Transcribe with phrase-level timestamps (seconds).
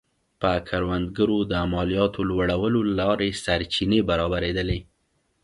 [0.41, 4.79] پر کروندګرو د مالیاتو لوړولو له لارې سرچینې برابرېدلې